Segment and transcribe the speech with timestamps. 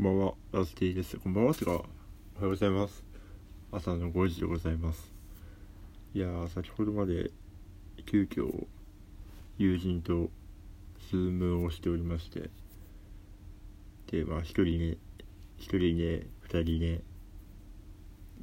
[0.00, 1.16] こんばんは、ラスティです。
[1.16, 1.88] こんばんは、すが、おはよ
[2.42, 3.02] うございます。
[3.72, 5.12] 朝の5時でございます。
[6.14, 7.32] いやー、先ほどまで、
[8.06, 8.68] 急遽、
[9.58, 10.30] 友人と、
[11.10, 12.48] ズームをしておりまして、
[14.12, 14.98] で、まあ、一人ね、
[15.56, 17.00] 一人ね、二人ね、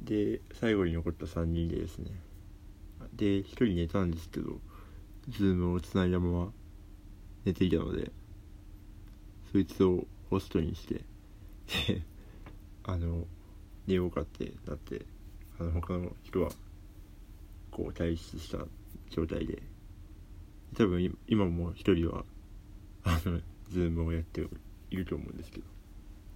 [0.04, 2.10] で、最後に残った3人でですね、
[3.14, 4.60] で、一人寝たんですけど、
[5.30, 6.52] ズームをつないだまま
[7.46, 8.12] 寝ていたので、
[9.50, 11.00] そいつをホストにして、
[11.88, 12.02] で
[12.84, 13.26] あの
[13.86, 15.04] 寝ようかってなって
[15.58, 16.50] あの他の人は
[17.70, 18.66] こう退出した
[19.10, 19.62] 状態で
[20.74, 22.24] 多分今も一人は
[23.04, 23.40] あの
[23.70, 24.46] ズームをやって
[24.90, 25.64] いると思うんですけど。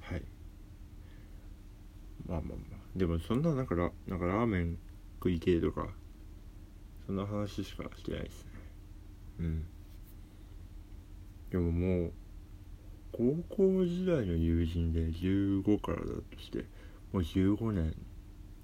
[0.01, 0.23] はい。
[2.27, 2.81] まあまあまあ。
[2.97, 4.79] でもそんななんかラなんかラーメン
[5.19, 5.89] 食いてとか
[7.07, 8.51] そんな話しかしてないですね。
[9.41, 9.67] うん。
[11.51, 12.13] でももう
[13.13, 16.59] 高校時代の友人で15からだとして
[17.13, 17.95] もう15年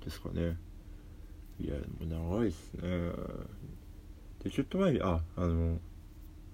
[0.05, 0.57] ですかね。
[1.59, 2.83] いやもう長いっすね。
[4.45, 5.79] でちょっと前にああの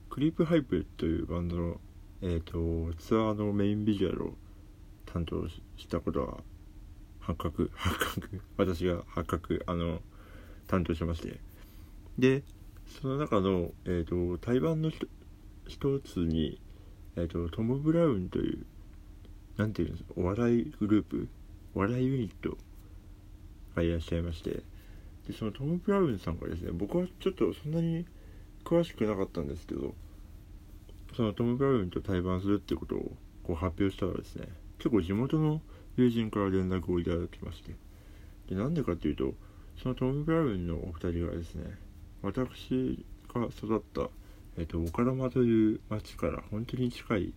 [0.08, 1.80] クリープハイプというバンドの
[2.22, 4.34] えっ、ー、とツアーのメインビジュアルを
[5.06, 6.38] 担当したことは
[7.20, 10.00] 発覚 発覚私が発覚あの
[10.66, 11.40] 担当しまして。
[12.18, 12.42] で
[12.86, 14.90] その中の、えーと、対バンの
[15.66, 16.60] 一つに
[17.16, 18.64] えっ、ー、と、トム・ブラウンという、
[19.56, 21.28] なんていうんですか、お笑いグループ、
[21.74, 22.56] お笑いユニット
[23.76, 24.62] がいらっしゃいまして、
[25.26, 28.06] で、そのトム・ブラウンさんがですね、僕はちょっとそんなに
[28.64, 29.94] 詳しくなかったんですけど、
[31.16, 35.60] そのトム・ブラウンと対バンするってことをこう発表したらですね、結構地元の
[35.96, 37.74] 友人から連絡をいただきまして、
[38.48, 39.34] で、なんでかっていうと、
[39.82, 41.78] そのトム・ブラウンのお二人がですね、
[42.22, 44.08] 私が育った
[44.58, 47.32] えっ、と、岡玉という町から本当に近い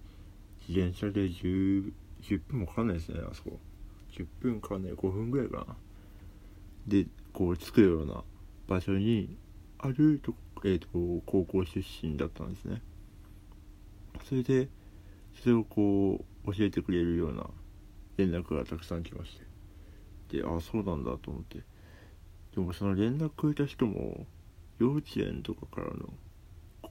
[0.68, 3.60] 自転車で 10, 10分もかかんないですね、あそこ。
[4.12, 5.76] 10分かかんない、5分ぐらいかな。
[6.88, 8.24] で、こう、着くような
[8.68, 9.38] 場所に
[9.78, 10.34] あると、
[10.66, 10.88] えっ、と、
[11.26, 12.82] 高校出身だったんですね。
[14.24, 14.68] それで、
[15.42, 17.50] それをこう、教えてくれるような
[18.18, 19.40] 連絡がたくさん来まし
[20.30, 20.38] て。
[20.38, 21.60] で、ああ、そうなんだと思って。
[22.56, 24.26] でもその連絡くれた人も、
[24.80, 26.10] 幼稚園とかからの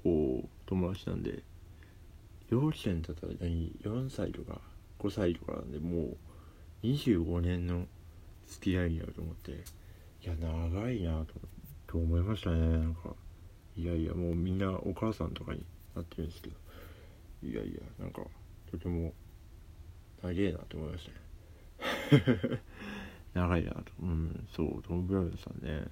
[0.04, 1.42] こう友達なんで
[2.50, 4.60] 幼稚園だったら何？4歳とか
[5.00, 6.16] 5歳とかなんでもう
[6.86, 7.86] 25年の
[8.46, 9.54] 付き合いになると思ってい
[10.22, 11.24] や長いな
[11.86, 12.58] と思いましたね。
[12.58, 13.14] なんか
[13.76, 15.64] いやいやもうみんなお母さんとかに
[15.96, 16.56] なってるんですけど
[17.42, 18.22] いやいやなんか
[18.70, 19.12] とても
[20.22, 21.08] 長えなと思いまし
[22.10, 22.60] たね。
[23.34, 23.82] 長いなと。
[24.02, 25.86] うんそうトム・ブラウンさんね。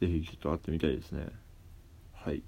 [0.00, 1.28] ぜひちょっと会ってみたいですね。
[2.12, 2.42] はい。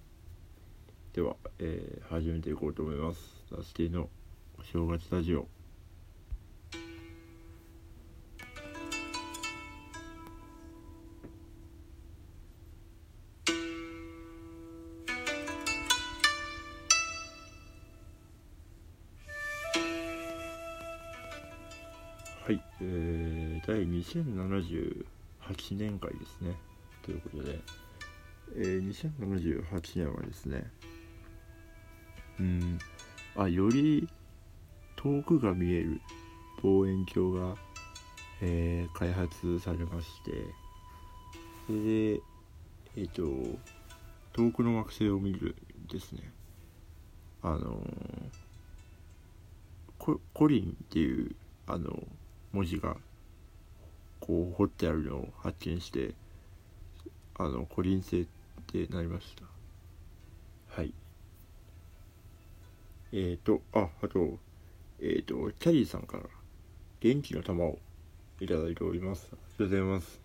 [1.12, 3.20] では、えー、始めていこうと思います。
[3.50, 4.08] ラスティの
[4.56, 5.48] お正月ラジオ。
[22.44, 26.54] はい、えー、第2078年回ですね。
[27.02, 27.58] ということで、
[28.54, 30.70] えー、2078年はですね
[32.40, 32.78] うん。
[33.36, 34.08] あより
[34.96, 36.00] 遠くが見える
[36.62, 37.56] 望遠鏡が、
[38.40, 40.32] えー、開発されまして。
[41.66, 42.20] それで
[42.96, 43.58] えっ、ー、と
[44.32, 45.54] 遠くの惑星を見る
[45.88, 46.32] ですね。
[47.42, 47.80] あの
[49.98, 51.34] ココリンっていう
[51.66, 52.02] あの
[52.52, 52.96] 文字が
[54.18, 56.14] こう彫ってあるのを発見して
[57.36, 58.26] あのコリン星っ
[58.66, 59.44] てなりました。
[60.74, 60.92] はい。
[63.12, 64.38] えっ、ー、と、あ、あと、
[65.00, 66.24] えっ、ー、と、キャリーさんから
[67.00, 67.78] 元気の玉を
[68.40, 69.28] いただいております。
[69.32, 70.20] ありがとうございます。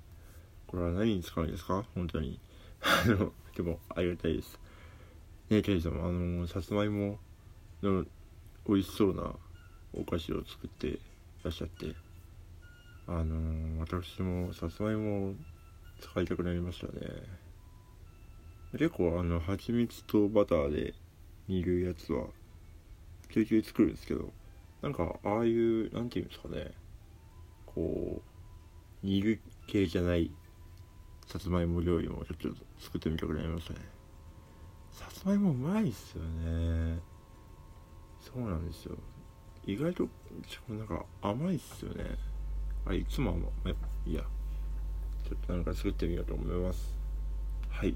[0.68, 1.84] これは何に使うんですか？
[1.96, 2.40] 本当に。
[2.82, 4.60] あの、でも、ありがたいです。
[5.50, 7.20] ねキャリーさんも、あの、さつまいも
[7.82, 8.06] の
[8.68, 9.36] 美味しそうな
[9.94, 11.00] お菓子を作って
[11.44, 11.96] らっしゃって、
[13.08, 15.36] あの、私もさつまいもを
[16.00, 16.92] 使いたくなりましたね。
[18.74, 20.94] 結構、あの、蜂蜜とバターで
[21.48, 22.28] 煮るやつは、
[23.28, 24.32] ちょいちょい作るんですけど
[24.82, 26.72] なんかああいう何て言うんですかね
[27.66, 28.22] こ
[29.04, 30.32] う煮る系じゃない
[31.28, 33.80] さつまいも料理もちょっと作ってみたくなりましたね。
[34.92, 37.00] さつまいもうまいっすよね。
[38.22, 38.96] そうなんですよ。
[39.66, 40.08] 意外と
[40.70, 42.06] なんか甘いっすよね。
[42.86, 44.12] あいつも甘い。
[44.12, 44.22] いや
[45.28, 46.96] ちょっとなんか作ってみようと思います。
[47.70, 47.96] はい。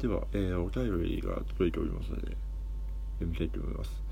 [0.00, 2.36] では、えー、お便りが届いておりますので
[3.20, 4.02] 読みたいと思います。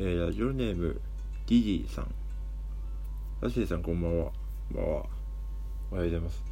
[0.00, 1.00] えー、ラジオネーム
[1.48, 2.14] ディディさん
[3.40, 4.30] ラッシーさんこんばんは。
[4.72, 5.06] こんばんは。
[5.90, 6.44] おはようございます。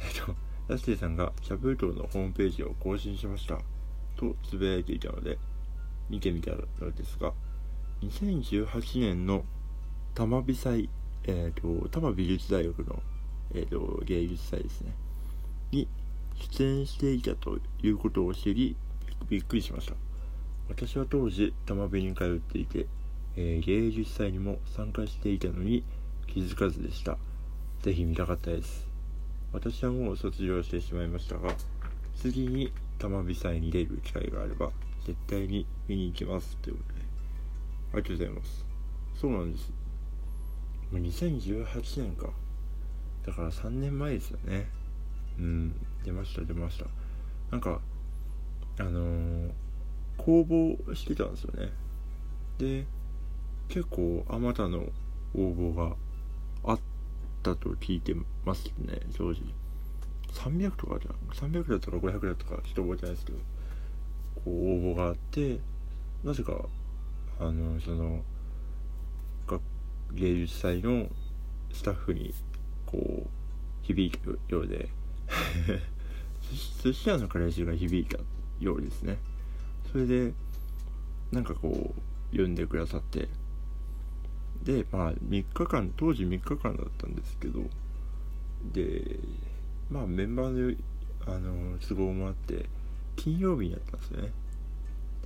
[0.00, 0.34] えっと、
[0.68, 3.58] ラッシーさんがシャブートのホームページを更新しました。
[4.16, 5.38] とつぶやいていたので、
[6.10, 6.58] 見てみたの
[6.94, 7.32] ですが、
[8.02, 9.46] 2018年の
[10.14, 10.90] 玉美祭、
[11.22, 13.02] えっ、ー、と、多摩美術大学の、
[13.54, 14.92] えっ、ー、と、芸術祭ですね。
[15.70, 15.88] に
[16.52, 18.76] 出演していたということを知り、
[19.30, 19.94] びっくりしました。
[20.68, 22.86] 私は当時、玉美に通っていて、
[23.36, 25.84] えー、芸術祭にも参加していたのに
[26.26, 27.18] 気づかずでした。
[27.82, 28.88] ぜひ見たかったです。
[29.52, 31.54] 私はもう卒業してしまいましたが、
[32.16, 34.70] 次に玉美祭に出る機会があれば、
[35.06, 36.56] 絶対に見に行きます。
[36.58, 38.66] ということで、ありがとうございます。
[39.20, 39.72] そうなんです。
[40.92, 42.30] 2018年か。
[43.26, 44.68] だから3年前ですよね。
[45.38, 45.74] うん、
[46.04, 46.86] 出ました、出ました。
[47.50, 47.80] なんか、
[48.78, 49.50] あのー、
[50.18, 51.72] 公募してたんですよね。
[52.58, 52.86] で、
[53.68, 54.78] 結構あまたの
[55.34, 55.96] 応募が
[56.64, 56.80] あっ
[57.42, 58.14] たと聞いて
[58.44, 59.34] ますね正直。
[60.32, 61.50] 300とかじゃん。
[61.52, 63.38] 300だったか500だったかちょっと覚えてないですけど
[64.36, 65.58] こう応募があって
[66.22, 66.64] なぜか
[67.40, 68.22] あのその
[70.12, 71.06] 芸術祭の
[71.72, 72.32] スタッフに
[72.86, 73.28] こう
[73.82, 74.88] 響いたようで。
[76.82, 78.18] 寿司屋の彼氏が響いた
[78.60, 79.18] ようですね。
[79.94, 80.32] それで
[81.30, 83.28] なんかこう読んでくださって。
[84.64, 87.60] でまあ3日間当時3日間だったんですけど。
[88.72, 89.20] で
[89.88, 90.76] まあメンバーの
[91.32, 92.66] あの都合もあって
[93.14, 94.32] 金曜日にやったんですね。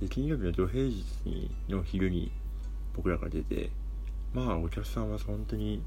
[0.01, 2.31] で金曜日の土平日にの昼に
[2.95, 3.71] 僕らが出て
[4.35, 5.81] まあお客さんは本当に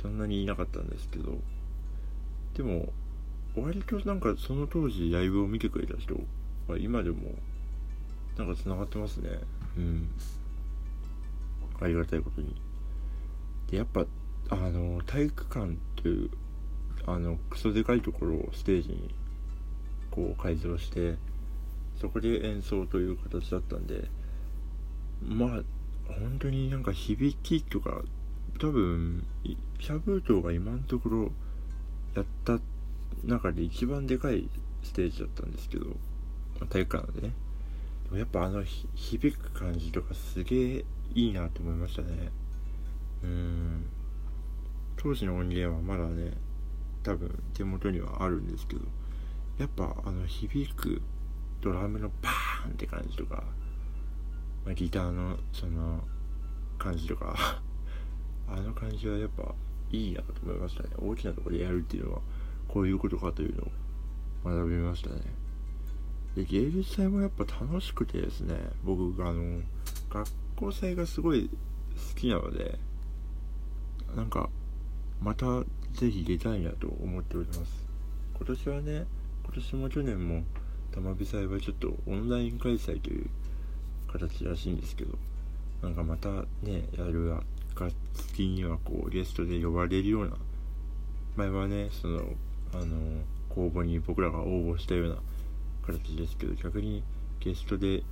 [0.00, 1.38] そんなにいなかったんですけど。
[2.54, 2.94] でも
[3.54, 6.18] 割となんかその当時ライブを見てくれた人
[6.66, 7.34] は今でも
[8.36, 9.30] なんか繋がってますね。
[9.76, 10.08] うん。
[11.80, 12.54] ありがたいことに。
[13.70, 14.06] でやっぱ
[14.50, 16.30] あの体育館という
[17.06, 19.14] あのクソでかいところをステージに
[20.10, 21.16] こう改造して
[22.00, 24.04] そこで演奏という形だったんで
[25.22, 25.48] まあ
[26.06, 28.02] 本当になんか響きとか
[28.60, 29.26] 多分
[29.80, 31.32] シャブートが今のところ
[32.14, 32.58] やった
[33.24, 34.48] 中で一番でかい
[34.82, 35.86] ステージだったんですけど
[36.70, 37.28] 体育館でね。
[37.28, 37.43] で
[38.14, 38.62] もやっぱあの
[38.94, 40.84] 響く感じとかすげえ
[41.14, 42.30] いいなと思いましたね。
[43.24, 43.86] うん。
[44.96, 46.32] 当時の音源はまだね
[47.02, 48.82] 多分手元にはあるんですけど
[49.58, 51.02] やっぱあの響く
[51.60, 53.42] ドラムのバーンって感じとか、
[54.64, 56.00] まあ、ギターのその
[56.78, 57.60] 感じとか
[58.48, 59.54] あの感じはやっぱ
[59.90, 60.90] いいなと思いましたね。
[60.96, 62.20] 大きなとこでやるっていうのは
[62.68, 63.70] こういうことかというのを
[64.44, 65.22] 学びましたね。
[66.36, 69.60] で芸術祭もやっぱ楽しくてですね僕があの
[70.10, 71.48] 学校祭がすごい
[72.14, 72.78] 好きなので
[74.16, 74.48] なんか
[75.20, 75.46] また
[75.92, 77.60] ぜひ出たいなと思っております。
[78.36, 79.06] 今年はね
[79.44, 80.42] 今年も去年も
[80.92, 83.26] 玉火祭はちょっとオンライン開催という
[84.12, 85.16] 形らしいんですけど
[85.82, 86.28] なんかまた
[86.62, 87.42] ねやるが
[88.14, 90.36] 月にはこうゲストで呼ばれるような。
[91.36, 92.20] 前はねその
[92.72, 95.16] あの公募に僕らが応募したような
[95.86, 97.02] 形ですけど逆に
[97.40, 98.02] ゲストで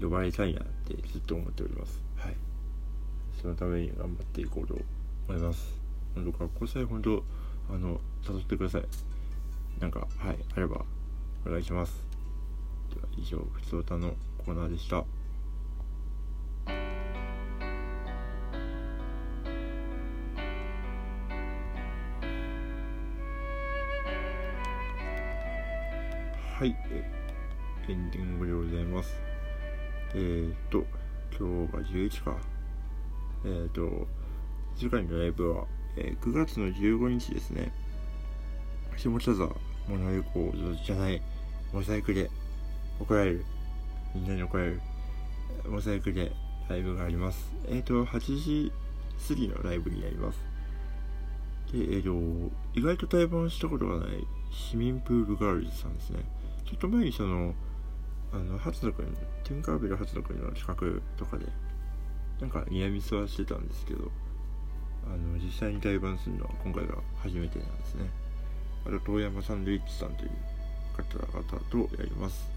[0.00, 2.02] 呼ばれたいなってずっと思っております。
[2.16, 2.36] はい。
[3.40, 4.74] そのために頑張っていこうと
[5.28, 5.80] 思います。
[6.14, 7.22] 本当学校さえ本当
[7.70, 8.84] あの誘ってください。
[9.80, 10.84] なんかはいあれば
[11.46, 12.04] お願いします。
[12.94, 15.04] では以上ふつおたのコーナーでした
[26.60, 26.76] はい、
[27.88, 29.18] エンディングでございます。
[30.14, 30.84] えー、っと、
[31.30, 32.36] 今日が11か。
[33.46, 34.06] えー、っと、
[34.76, 35.64] 次回のライブは、
[35.96, 37.72] えー、9月の15日ですね。
[38.98, 39.48] 下北沢
[39.88, 41.22] モノレコードじゃない、
[41.72, 42.28] モザイクで
[43.00, 43.44] 怒られる。
[44.14, 44.82] みんなに怒られる。
[45.66, 46.30] モザイクで
[46.68, 47.54] ライブがあります。
[47.70, 48.72] えっ、と、8時
[49.28, 50.38] 過ぎのライブになります。
[51.72, 52.10] で、えっ、と、
[52.74, 56.22] 意外と対バンしたことがない市民プールガールズさんですね。
[56.70, 57.52] ちょっと前にその、
[58.32, 59.06] あの、初野くん、
[59.42, 61.46] ティンカーベル初野くんの近くとかで、
[62.40, 64.08] なんかニアミスはしてたんですけど、
[65.04, 68.08] あの、実際に対バンするのは今回が初めてなんですね。
[68.86, 70.30] あと、遠山サンドイッチさんという
[70.96, 72.48] 方々とやります。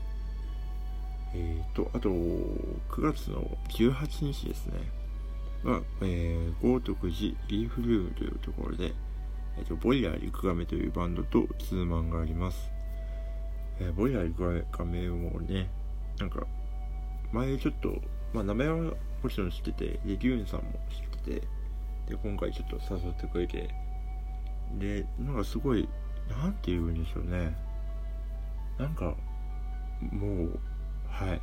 [1.33, 4.73] えっ、ー、と、あと、9月の18日ですね。
[5.63, 8.93] は、えー、豪徳寺リーフルームというところで、
[9.57, 12.72] えっ、ー、と、ボイヤーリクガメというバンドとツーマンがあります。
[13.79, 15.69] えー、ボイラー画面をね、
[16.19, 16.45] なんか、
[17.31, 18.01] 前ちょっと、
[18.33, 21.47] まあ名前はもちろん知ってて、で、リュウンさんも知ってて、
[22.07, 23.69] で今回ちょっと誘ってくれて
[24.77, 25.87] でなんかすごい
[26.29, 27.53] なんて言うんでしょうね。
[28.79, 29.13] なんか
[30.11, 30.59] もう
[31.07, 31.41] はい。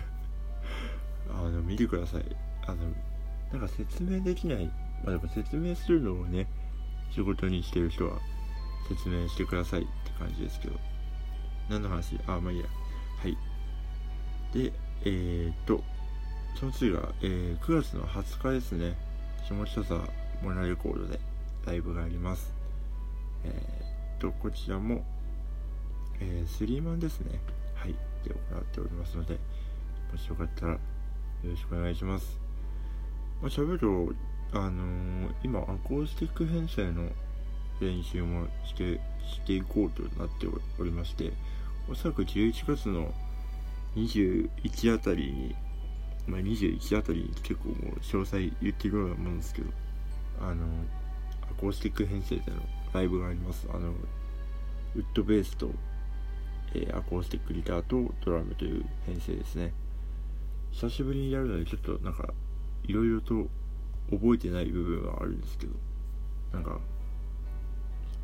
[1.30, 2.24] あの見てください。
[2.66, 2.90] あの
[3.52, 4.66] なんか説明できない
[5.04, 6.48] まあでも説明するのをね
[7.10, 8.18] 仕事にしてる人は
[8.88, 10.95] 説明してくださいって感じですけど。
[11.68, 12.18] 何の話？
[12.26, 12.66] あまあいいや。
[13.22, 13.36] はい。
[14.52, 14.72] で
[15.04, 15.82] えー、っと
[16.58, 18.96] その次が、えー、9月の20日ですね。
[19.48, 20.08] 下北沢
[20.42, 21.20] モナレコードで
[21.66, 22.52] ライブがあります。
[23.44, 25.04] えー、っとこちらも、
[26.20, 27.40] えー、スリーマンですね。
[27.74, 27.94] はい。
[28.26, 29.38] で行っておりますので
[30.12, 30.78] もしよかったらよ
[31.44, 32.38] ろしくお願いします。
[33.40, 37.08] まあ、喋るとあのー、今アコースティック編成の
[37.80, 40.46] 練習もしてしていこうとなって
[40.78, 41.32] おりまして
[41.90, 43.12] おそらく11月の
[43.96, 45.54] 21あたりに
[46.26, 49.68] まあ21あたりに結構もう詳細言ってるようなもんですけど
[50.40, 50.66] あの
[51.50, 52.58] アコースティック編成での
[52.92, 53.66] ライブがあります。
[53.72, 53.92] あの
[54.94, 55.70] ウッドベースと、
[56.74, 59.72] えー、アコースティックギターとドラムという編成ですね。
[60.72, 62.32] 久しぶりにやるのでちょっとなんか
[62.84, 63.48] いろいろと
[64.10, 65.72] 覚えてない部分はあるんですけど
[66.52, 66.78] なんか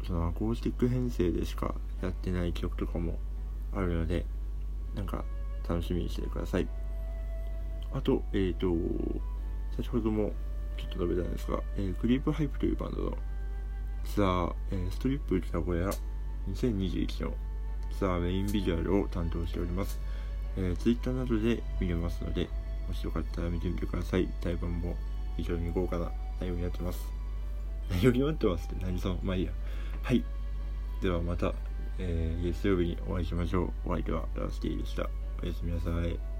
[0.07, 3.19] そのアコースティック編成でしかやってない曲とかも
[3.75, 4.27] あるので
[4.95, 5.25] なんか
[5.69, 6.69] 楽しみにしててください。
[7.93, 8.67] あとえっ、ー、と
[9.77, 10.33] 先ほども
[10.77, 13.17] ちょっと述べたんですが、えー、クリープハイプというバンドの
[14.05, 15.91] ツアー、えー、ストリップ名古屋
[16.51, 17.35] 2021の
[17.97, 20.01] ツアーメインビジュアルを担当しております、
[20.57, 22.49] えー、Twitter などで見れますので
[22.89, 24.29] もしよかったら見てみてください。
[24.41, 24.97] 対バンも
[25.37, 27.11] 非常に豪華な内容になってます。
[27.91, 29.53] 内容になってますって何そのまあいいや。
[30.03, 30.25] はい。
[31.01, 31.53] ではまた、
[31.99, 33.71] えー、月曜日にお会いしましょう。
[33.87, 35.09] お相手はラスティでした。
[35.43, 36.32] おやすみなさい。